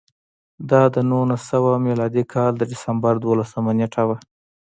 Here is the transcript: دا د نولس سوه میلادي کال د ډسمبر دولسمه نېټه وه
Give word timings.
دا 0.69 0.81
د 0.93 0.95
نولس 1.11 1.41
سوه 1.51 1.71
میلادي 1.87 2.23
کال 2.33 2.51
د 2.57 2.61
ډسمبر 2.71 3.13
دولسمه 3.25 3.71
نېټه 3.79 4.03
وه 4.07 4.17